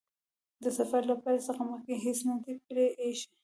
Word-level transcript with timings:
د 0.63 0.65
سفر 0.77 1.01
له 1.09 1.15
پیل 1.23 1.37
څخه 1.47 1.61
مخکې 1.71 1.93
هیڅ 2.05 2.19
نه 2.29 2.35
دي 2.43 2.53
پرې 2.67 2.85
ايښي. 3.01 3.29